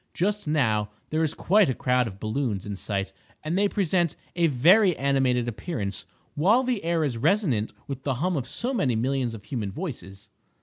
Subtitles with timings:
[0.15, 3.13] Just now there is quite a crowd of balloons in sight,
[3.43, 8.35] and they present a very animated appearance, while the air is resonant with the hum
[8.35, 10.29] of so many millions of human voices.